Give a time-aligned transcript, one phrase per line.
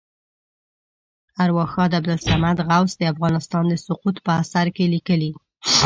[1.43, 5.31] ارواښاد عبدالصمد غوث د افغانستان د سقوط په اثر کې لیکلي.